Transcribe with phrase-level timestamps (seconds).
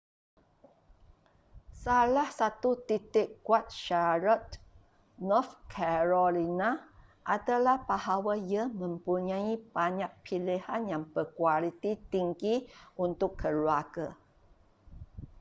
[1.83, 4.53] salah satu titik kuat charlotte
[5.29, 6.69] north carolina
[7.35, 12.55] adalah bahawa ia mempunyai banyak pilihan yang berkualiti tinggi
[13.05, 14.07] untuk keluarga